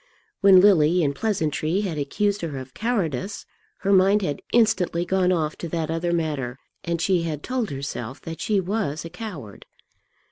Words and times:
When 0.39 0.59
Lily 0.61 1.03
in 1.03 1.13
pleasantry 1.13 1.81
had 1.81 1.99
accused 1.99 2.41
her 2.41 2.57
of 2.57 2.73
cowardice, 2.73 3.45
her 3.81 3.93
mind 3.93 4.23
had 4.23 4.41
instantly 4.51 5.05
gone 5.05 5.31
off 5.31 5.55
to 5.59 5.67
that 5.69 5.91
other 5.91 6.11
matter, 6.11 6.57
and 6.83 6.99
she 6.99 7.21
had 7.21 7.43
told 7.43 7.69
herself 7.69 8.19
that 8.21 8.41
she 8.41 8.59
was 8.59 9.05
a 9.05 9.11
coward. 9.11 9.67